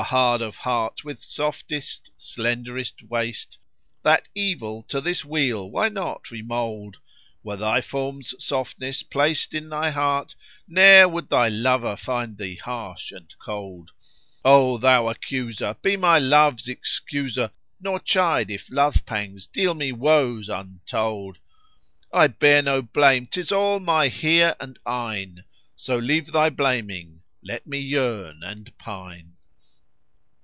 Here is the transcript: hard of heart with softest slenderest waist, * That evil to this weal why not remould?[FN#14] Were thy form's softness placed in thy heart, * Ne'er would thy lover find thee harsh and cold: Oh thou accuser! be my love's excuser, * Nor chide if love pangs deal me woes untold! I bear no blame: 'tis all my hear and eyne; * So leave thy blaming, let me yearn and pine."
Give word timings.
hard 0.03 0.41
of 0.41 0.55
heart 0.55 1.03
with 1.05 1.21
softest 1.21 2.09
slenderest 2.17 3.03
waist, 3.03 3.59
* 3.81 4.01
That 4.03 4.27
evil 4.33 4.81
to 4.87 4.99
this 4.99 5.23
weal 5.23 5.69
why 5.69 5.89
not 5.89 6.23
remould?[FN#14] 6.31 6.95
Were 7.43 7.55
thy 7.55 7.81
form's 7.81 8.33
softness 8.43 9.03
placed 9.03 9.53
in 9.53 9.69
thy 9.69 9.91
heart, 9.91 10.33
* 10.51 10.67
Ne'er 10.67 11.07
would 11.07 11.29
thy 11.29 11.49
lover 11.49 11.95
find 11.95 12.37
thee 12.39 12.55
harsh 12.55 13.11
and 13.11 13.31
cold: 13.37 13.91
Oh 14.43 14.79
thou 14.79 15.07
accuser! 15.07 15.75
be 15.83 15.95
my 15.95 16.17
love's 16.17 16.67
excuser, 16.67 17.51
* 17.67 17.79
Nor 17.79 17.99
chide 17.99 18.49
if 18.49 18.71
love 18.71 19.05
pangs 19.05 19.45
deal 19.45 19.75
me 19.75 19.91
woes 19.91 20.49
untold! 20.49 21.37
I 22.11 22.25
bear 22.25 22.63
no 22.63 22.81
blame: 22.81 23.27
'tis 23.27 23.51
all 23.51 23.79
my 23.79 24.07
hear 24.07 24.55
and 24.59 24.79
eyne; 24.83 25.43
* 25.61 25.75
So 25.75 25.95
leave 25.95 26.31
thy 26.31 26.49
blaming, 26.49 27.21
let 27.43 27.67
me 27.67 27.77
yearn 27.79 28.41
and 28.43 28.75
pine." 28.79 29.33